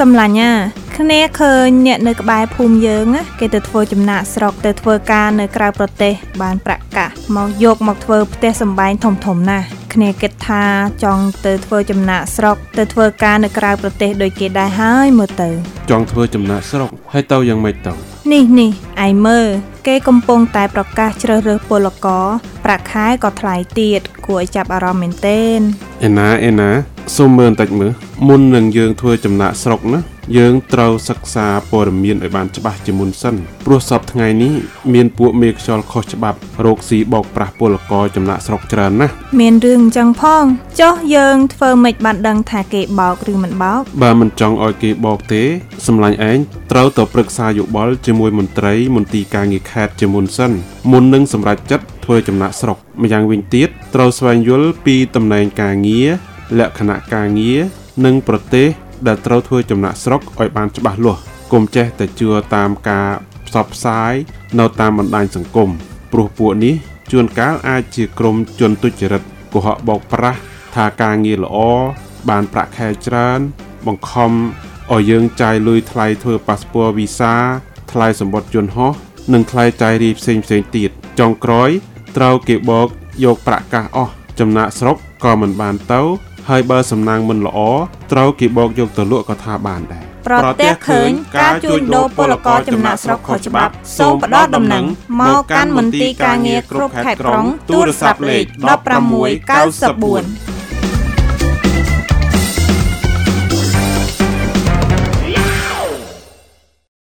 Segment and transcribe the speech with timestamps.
[0.00, 0.52] សំឡាញ់ណា
[0.98, 10.64] គ្នាឃើញអ្នកនៅក្បែរភូមិយើងណាគេទៅធ្វើចំណាក់ស្រុកទៅធ្វើការនៅក្រៅប្រទេស បានប្រាក់កាសមកយកមកធ្វើផ្ទះសម្បែងធំធំណាស់គ្នាគិតថា
[11.04, 15.50] ចង់ទៅធ្វើចំណាក់ស្រុកទៅធ្វើការនៅក្រៅប្រទេសដូចគេដែរហើយមើលទៅ
[15.90, 17.92] ចង់ធ្វើចំណាក់ស្រុកហើយទៅយ៉ាងម៉េចទៅ
[18.32, 18.70] នេះនេះ
[19.06, 19.46] ឯមើល
[19.86, 22.26] គេកំពុងតែប្រកាសជ្រើសរើសពលករ
[22.64, 25.60] ប្រាក់ខែក៏ថ្លៃទៀតគួរឲ្យចាប់អារម្មណ៍មែនទែន
[26.04, 26.70] អេណាអេណា
[27.16, 27.92] សូមមើលបន្តិចមើល
[28.28, 30.00] មុននឹងយើងធ្វើចំណាក់ស្រុកណា
[30.36, 34.52] យើងត្រូវសិក្សាព័ត៌មានឲ្យបានច្បាស់ជាមុនសិនព្រោះសពថ្ងៃនេះ
[34.94, 40.44] មានពួកមេខ្យល់ខុសច្បាប់រោគស៊ីបោកប្រាស់ពលករចំណាក់ស្រុកច្រើនណាស់មានរឿងអញ្ចឹងផង
[40.80, 45.42] ចុះយើងធ្វើម៉េចបានដឹងថាគេបោកឬមិនបោកបើមិនចង់ឲ្យគេបោកទេ
[45.86, 46.38] សម្លាញ់ឯង
[46.72, 50.52] ត្រូវទៅប្រឹក្សាយោបល់ជាមួយមន្ត្រីមន្ទីរការងារខេត្តជាមុនសិន
[50.92, 56.10] មុននឹងសម្រេចចិត្តធ្វើចំណាក់ស្រុកម្យ៉ាងវិញទៀតត្រូវស្វែងយល់ពីតំណែងការងារ
[56.58, 57.60] លក្ខណៈការងារ
[58.04, 58.68] និងប្រទេស
[59.06, 61.20] ដែលត្រូវធ្វើចំណាក់ស្រុកឲ្យបានច្បាស់លាស់
[61.52, 63.08] កុំចេះតែជឿតាមការ
[63.46, 64.12] ផ្សព្វផ្សាយ
[64.58, 65.70] នៅតាមបណ្ដាញសង្គម
[66.12, 66.74] ព្រោះពួកនេះ
[67.12, 69.22] ជួនកាលអាចជាក្រុមជនទុច្ចរិត
[69.52, 70.40] កុហកបោកប្រាស់
[70.74, 71.58] ថាការងារល្អ
[72.28, 73.40] បានប្រាក់ខែច្រើន
[73.86, 74.32] បង្ខំ
[74.92, 77.34] ឲ្យយើងចាយលុយថ្លៃធ្វើប៉ាសពតវីសា
[77.92, 78.92] ថ្លៃសម្បត្តិយន្តហោះ
[79.32, 81.70] និងថ្លៃចាយរីផ្សេងផ្សេងៗទៀតចុងក្រោយ
[82.16, 82.88] ត្រូវគេបោក
[83.24, 86.02] យកប្រាក់កាសអស់ចំណាក់ស្រុកក៏មិនបានទៅ
[86.48, 87.58] ហើយបើសំណាងមិនល្អ
[88.12, 94.84] ត្រូវគេបោកយកទៅលក់ក៏ថាបានដែរប្រទះឃើញការជួញដូរពលករចំណាក់ស្រុកខុសច្បាប់សូមផ្ដល់ដំណឹង
[95.20, 98.44] មកកាន់មន្ទីរការងារគ្រប់ខេត្តក្រុងទូរស័ព្ទលេខ
[100.44, 100.47] 1694